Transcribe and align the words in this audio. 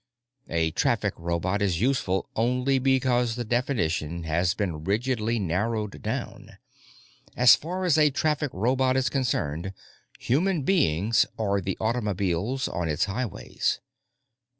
A 0.49 0.71
traffic 0.71 1.13
robot 1.15 1.61
is 1.61 1.79
useful 1.79 2.27
only 2.35 2.79
because 2.79 3.35
the 3.35 3.43
definition 3.43 4.23
has 4.23 4.55
been 4.55 4.83
rigidly 4.83 5.37
narrowed 5.37 6.01
down. 6.01 6.57
As 7.37 7.55
far 7.55 7.85
as 7.85 7.99
a 7.99 8.09
traffic 8.09 8.49
robot 8.51 8.97
is 8.97 9.09
concerned, 9.09 9.73
"human 10.17 10.63
beings" 10.63 11.27
are 11.37 11.61
the 11.61 11.77
automobiles 11.79 12.67
on 12.67 12.89
its 12.89 13.05
highways. 13.05 13.79